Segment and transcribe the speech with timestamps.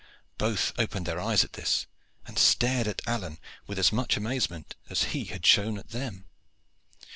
[0.39, 1.85] Both opened their eyes at this,
[2.25, 6.25] and stared at Alleyne with as much amazement as he had shown at them.